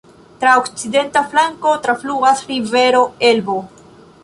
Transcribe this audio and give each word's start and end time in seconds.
Tra 0.43 0.53
okcidenta 0.61 1.23
flanko 1.33 1.75
trafluas 1.85 2.43
rivero 2.49 3.03
Elbo. 3.31 3.59